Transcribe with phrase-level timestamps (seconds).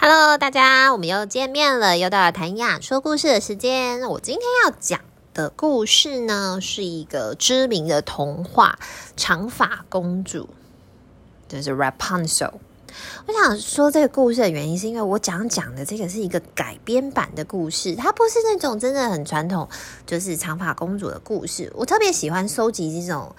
[0.00, 4.02] Hello，大家，我们又见面了，又到了谭雅说故事的时间。
[4.02, 5.00] 我今天要讲
[5.34, 8.78] 的故事呢，是一个知名的童话
[9.16, 10.44] 《长发公主》，
[11.52, 12.52] 就是 Rapunzel。
[13.26, 19.68] 我想说这个故事的原因，是因为我讲讲的这个是一个改编版的故事，它不是那种真的很传统，
[20.06, 21.72] 就是长发公主的故事。
[21.74, 23.34] 我特别喜欢收集这种。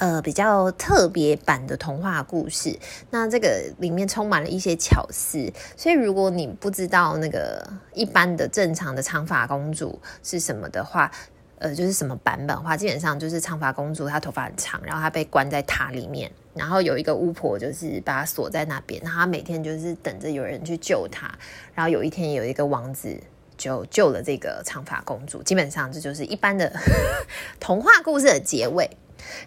[0.00, 2.74] 呃，比较特别版的童话故事，
[3.10, 7.62] 那这个里面充满了一些巧思，所以如果你不知道那个
[7.92, 11.12] 一般的正常的长发公主是什么的话，
[11.58, 21.30] 呃，就是什么版本的话，基本上就是长发公主她头发很长，然后她被关在塔里面，然后有一个巫婆就是把她锁在那边，她每天就是等着有人去救她，
[21.74, 23.14] 然后有一天有一个王子
[23.58, 26.72] 就救了这个长发公主，基本上这就是一般的
[27.60, 28.88] 童话故事的结尾。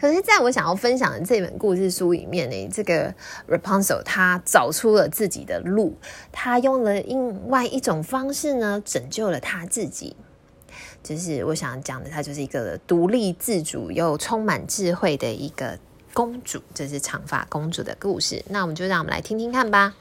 [0.00, 3.14] 可是，在我想要分享的这本故事书里面呢，这个
[3.48, 5.96] Rapunzel 她找出了自己的路，
[6.32, 10.16] 她用了另外一种方式呢，拯救了她自己。
[11.02, 15.78] 就是我想讲的，她就是一个独立自主又充满智慧的一个
[16.12, 18.44] 公主，这是长发公主的故事。
[18.48, 19.94] 那我们就让我们来听听看吧。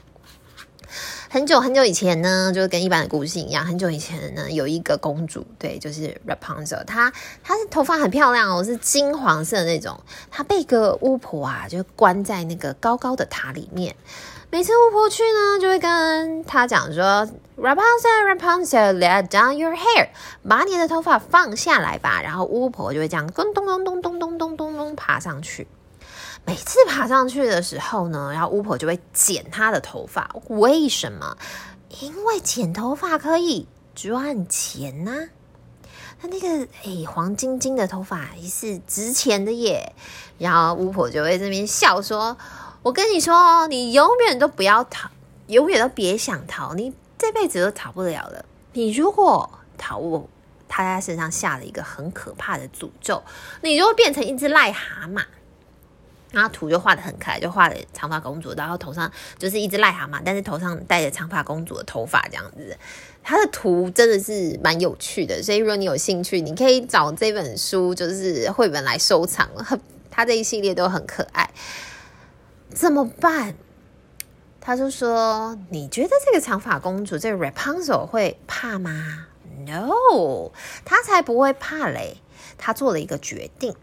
[1.30, 3.66] 很久很久以前呢，就跟一般的故事一样。
[3.66, 7.12] 很久以前呢，有一个公主，对，就是 Rapunzel，她
[7.44, 10.00] 她的头发很漂亮哦，是金黄色那种。
[10.30, 13.96] 她被一个巫婆啊，就关在那个高高的塔里面。
[14.52, 20.08] 每次巫婆去呢，就会跟她讲说：“Rapunzel，Rapunzel，let down your hair，
[20.48, 25.68] 把你的头发放下来吧。”然后巫婆就会这样咚咚咚咚咚咚咚咚咚爬上去。
[26.46, 30.36] 每次爬上去的时候呢，然后巫婆就会剪她的头发。
[30.48, 31.38] 为什么？
[32.02, 35.30] 因为剪头发可以赚钱呐、啊。
[36.22, 39.94] 那那个诶，黄晶晶的头发也是值钱的耶。
[40.38, 42.38] 然后巫婆就会这边笑说
[42.84, 45.10] ：“我跟你说，你永远都不要逃，
[45.48, 48.44] 永远都别想逃，你这辈子都逃不了了。
[48.74, 50.28] 你如果逃，我
[50.68, 53.24] 他在身上下了一个很可怕的诅咒，
[53.62, 55.24] 你就会变成一只癞蛤蟆。”
[56.32, 62.78] 然后图就画的很可爱，就画了长发公主，然后头上就是一只癞蛤蟆，但是头上戴着长发公主的头发这样子。
[63.24, 69.50] 它的图真的是蛮有趣的，所以如果你有兴趣，你可以找这本书，就是绘本来收藏。
[70.12, 71.50] 它这一系列都很可爱。
[72.70, 73.56] 怎么办？
[74.62, 79.26] 他就说：“你觉得这个长发公主这个 Rapunzel 会怕吗
[79.66, 80.52] ？”No，
[80.86, 82.18] 他才不会怕嘞。
[82.58, 83.74] 他做了一个决定。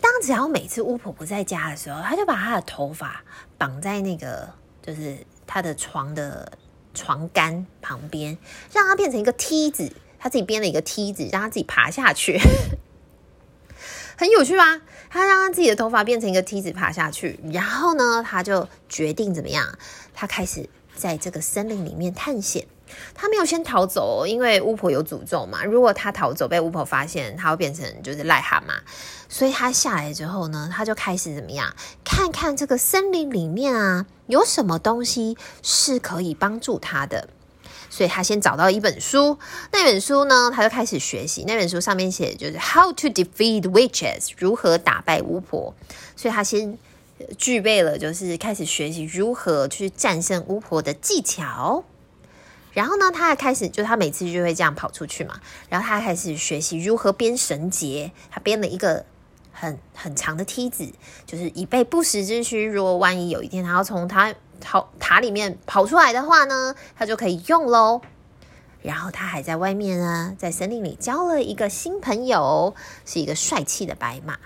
[0.00, 3.22] 当只要每次巫婆不在家的时候，他就把他的头发
[3.58, 4.48] 绑在那个
[4.82, 6.52] 就是他的床的
[6.94, 8.36] 床杆旁边，
[8.72, 12.38] 让他变成一个梯子，他自己编了一个梯子，让他自己爬下去，
[14.16, 14.80] 很有趣吧？
[15.08, 19.78] 他让他自己的头发变成一个梯子爬下去，然后呢，他就决定怎么样？
[20.14, 22.66] 他开始在这个森林里面探险。
[23.14, 25.64] 他没有先逃走，因为巫婆有诅咒嘛。
[25.64, 28.72] 如果他逃走被巫婆发现，他会变成就是癞蛤蟆。
[29.28, 31.74] 所以他下来之后呢，他就开始怎么样？
[32.04, 37.28] 看看这个森林里面啊，有什么东西是可以帮助他的。
[37.88, 39.38] 所以他先找到一本书，
[39.72, 41.44] 那本书呢，他就开始学习。
[41.46, 45.74] 那本书上面写的就是 How to defeat witches，如何打败巫婆。
[46.16, 46.76] 所以他先
[47.38, 51.84] 具备了，就是开始学习如何去战胜巫婆的技巧。
[52.76, 55.40] 然后呢，他还开始，就他每次就会这样跑出去嘛。
[55.70, 59.06] 然后他开始学习如何编绳结，他编了一个
[59.50, 60.92] 很很长的梯子，
[61.24, 62.66] 就是以备不时之需。
[62.66, 68.02] 如果万一有一天他要从他塔塔里面跑出来的话呢，他就可以用喽。
[68.82, 72.74] 然后他还在外面呢，在森林里交了一个新朋友，
[73.06, 74.36] 是一个帅气的白马。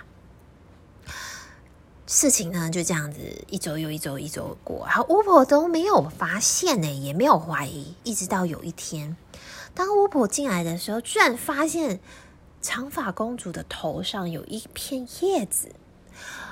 [2.13, 9.17] 事情呢就这样子一周又一周，一周过，然后巫婆都没有发现呢，也没有怀疑，一直到有一天，
[9.77, 12.01] 当巫婆进来的时候，居然发现
[12.61, 15.69] 长发公主的头上有一片叶子，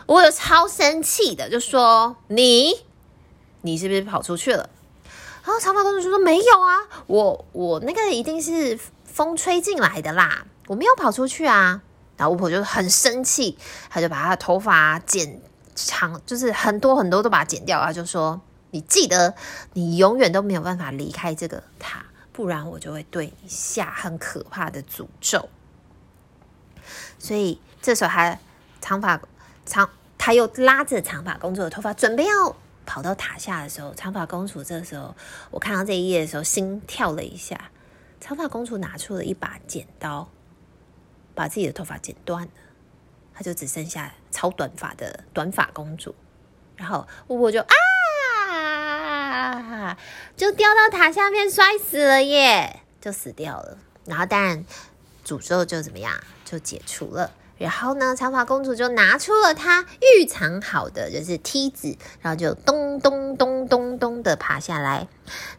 [0.07, 2.75] 我有超生气的，就说你，
[3.63, 4.71] 你是不是跑出去了？
[5.43, 11.83] 然后长发公主就说没有啊，我我那个一定是风吹进来的啦，我没有跑出去啊。
[12.18, 13.56] 然后巫婆就很生气，
[13.88, 15.41] 她就把她的头发剪
[15.74, 17.82] 长，就是很多很多都把它剪掉。
[17.82, 18.38] 她就说
[18.72, 19.34] ：“你记得，
[19.72, 25.48] 你永远都没有办法离开这个塔，不然我就会对你下很可怕的诅咒。”
[27.18, 28.38] 所以这时候，她
[28.80, 29.20] 长发
[29.65, 29.88] 长，
[30.18, 35.15] 她又拉着长发公主的头发，准备要跑到塔下的时候，长发公主这时候，
[35.53, 37.70] 我看到这一页的时候，心跳了一下。
[38.20, 40.28] 长发公主拿出了一把剪刀。
[41.39, 42.51] 把自己的头发剪断了，
[43.33, 46.13] 她就只剩下超短发的短发公主。
[46.75, 47.61] 然后巫婆就
[48.81, 49.97] 啊，
[50.37, 53.79] 就掉到塔下面摔死了耶，就死掉了。
[54.05, 54.65] 然后当然
[55.25, 56.13] 诅咒就怎么样，
[56.45, 57.31] 就解除了。
[57.57, 65.07] 然后呢，长发公主就拿出了她预藏好的，就是梯子，然后就咚咚咚咚咚的爬下来。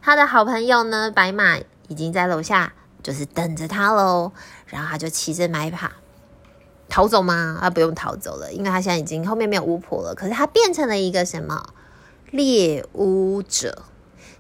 [0.02, 4.34] 她的好朋友呢，白马已经在楼下，就是等着她喽。
[4.70, 5.92] 然后他就骑着白马
[6.88, 7.60] 逃走吗？
[7.62, 10.16] 啊，不用逃走了，因为他现在已经后面没有巫婆了。
[10.16, 11.74] 可是他变成了一个什么
[12.32, 13.84] 猎巫者？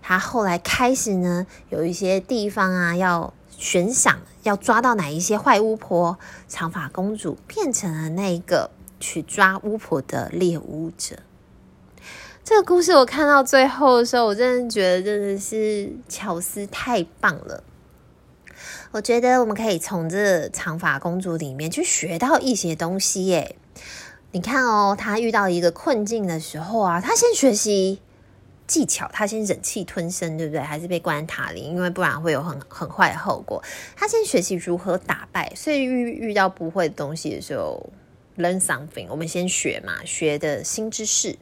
[0.02, 3.34] 他后来开始呢，有一些地方啊要。
[3.62, 6.18] 悬赏要抓到哪一些坏巫婆，
[6.48, 8.72] 长发公主变成了那一个
[9.02, 11.18] 去抓巫婆的猎巫者。
[12.42, 17.62] 这个故事我看到最后的时候，我真的觉得真的是巧思太棒了。
[18.92, 23.56] 我觉得我们可以从这长发公主里面去学到一些东西耶。
[24.32, 28.00] 你看哦，她遇到一个困境的时候啊，她先学习。
[28.66, 30.62] 技巧，她先忍气吞声，对不对？
[30.62, 33.64] 还是被关塔里，因为不然会有很很坏的后果。
[33.96, 37.92] 她先学习如何打败，所以遇遇到不会的东西的时候
[38.38, 41.36] ，learn something，我们先学嘛，学的新知识。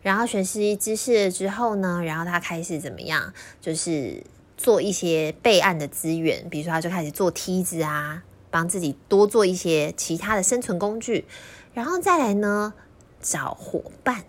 [0.00, 3.34] 然后学习知识之后呢，然后他开始怎么样？
[3.60, 4.22] 就是
[4.58, 11.24] 做一些备案的资源，比如说他就开始做梯子啊，帮自己多做一些其他的生存工具。
[11.72, 12.74] 然后再来呢，
[13.22, 14.24] 找伙伴。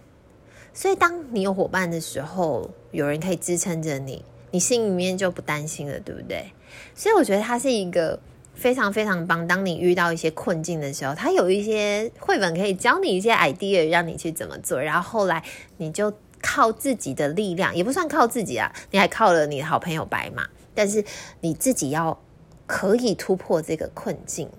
[0.71, 6.51] 所以，当你有伙伴的时候，有人可以支撑着你，你心里面就不担心了，对不对？
[6.93, 8.19] 所以，我觉得它是一个
[8.53, 9.47] 非常非常棒。
[9.47, 14.79] 当你遇到一些困境的时候，它有一些绘本可以教你一些 idea，让你去怎么做。
[14.79, 15.43] 然后后来，
[15.77, 20.47] 你就靠自己的力量，也不算靠自己啊，你还靠了你的好朋友白马。
[20.73, 21.03] 但是
[21.41, 22.17] 你自己要
[22.65, 24.49] 可以突破这个困境，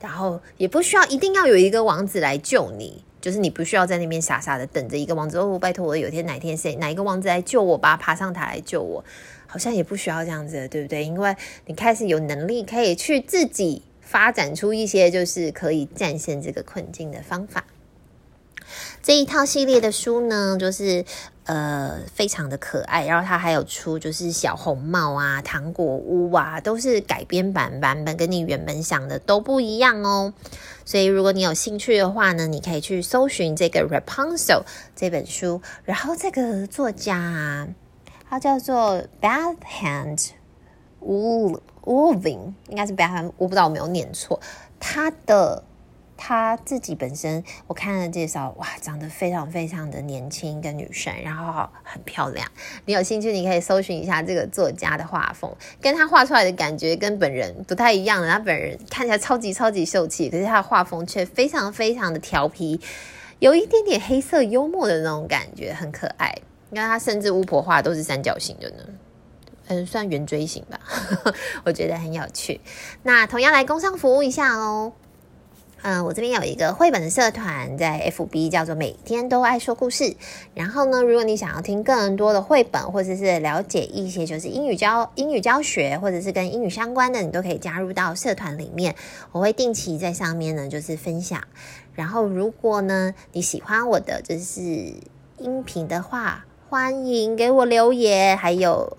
[0.00, 3.04] 然后也不需要一定要有一个王子来救你。
[3.20, 9.04] 就是你不需要在那边傻傻的等着一个王子哦，拜托我有天哪天谁哪一个王子来救我吧，爬上塔来救我，
[9.46, 11.04] 好像也不需要这样子，对不对？
[11.04, 11.36] 因为
[11.66, 17.64] 你开始有能力可以去自己发展出一些就是可以战胜这个困境的方法。
[19.02, 21.04] 这一套系列的书呢，就是
[21.44, 30.32] 呃非常的可爱，然后它还有出就是小红帽啊、糖果屋啊，都是改编版版本，跟你原本想的都不一样哦。
[30.84, 34.62] 所以，如果你有兴趣的话呢，你可以去搜寻这个 Rapunzel
[34.94, 35.60] 这本书。
[35.84, 37.66] 然后，这个作家，
[38.30, 40.28] 他叫做 Bath Hand
[41.04, 44.40] Woolving，应该是 b a t h a n 我不知道我没有念错。
[44.78, 45.64] 他的。
[46.24, 52.46] 她自己本身，我看了介绍，哇，长得非常非常的年轻，一个女生，然后很漂亮。
[52.84, 58.28] 你有兴趣，你可以搜寻一下这个作家的画风，跟她画出来的感觉跟本人不太一样的。
[58.28, 62.80] 她本人看起来超级超级秀气，可是她的画风却非常非常的调皮，
[63.40, 66.32] 有一点点黑色幽默的那种感觉，很可爱。
[66.70, 68.76] 你看她甚至巫婆画都是三角形的呢，
[69.66, 70.78] 嗯，算圆锥形吧，
[71.66, 72.60] 我觉得很有趣。
[73.02, 74.92] 那同样来工商服务一下哦。
[75.84, 80.14] 嗯，我这边有一个绘本的社团，在 FB 叫做“每天都爱说故事”。
[80.54, 88.94] 然后呢，如果你想要听更多的绘本，或者是了解一些就是英语教英语教学，或者是跟英语相关的，你都可以加入到社团里面。
[89.32, 91.42] 我会定期在上面呢，就是分享。
[91.94, 94.60] 然后，如果呢你喜欢我的就是
[95.38, 98.96] 音频的话，欢迎给我留言，还有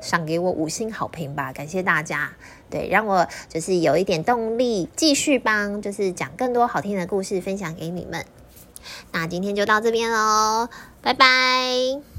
[0.00, 2.32] 赏给我五星好评吧，感谢大家。
[2.70, 8.24] 对，让我就是有一点动力，继续帮就是讲更多好听的故事分享给你们。
[9.12, 10.68] 那今天就到这边喽，
[11.02, 12.15] 拜拜。